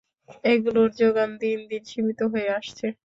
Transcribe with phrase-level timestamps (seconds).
[0.43, 2.85] এগুলোর জোগান দিনদিন সীমিত হয়ে আসছে।